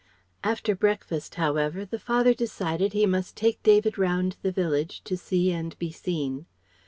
After 0.43 0.73
breakfast, 0.73 1.35
however, 1.35 1.85
the 1.85 1.99
father 1.99 2.33
decided 2.33 2.93
he 2.93 3.05
must 3.05 3.35
take 3.35 3.61
David 3.61 3.99
round 3.99 4.35
the 4.41 4.51
village, 4.51 5.03
to 5.03 5.15
see 5.15 5.51
and 5.51 5.77
be 5.77 5.91
seen. 5.91 6.47